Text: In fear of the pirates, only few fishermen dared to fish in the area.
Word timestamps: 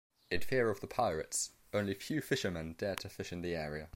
In 0.31 0.41
fear 0.41 0.71
of 0.71 0.79
the 0.79 0.87
pirates, 0.87 1.51
only 1.75 1.93
few 1.93 2.21
fishermen 2.21 2.73
dared 2.75 3.01
to 3.01 3.09
fish 3.09 3.31
in 3.31 3.41
the 3.43 3.55
area. 3.55 3.87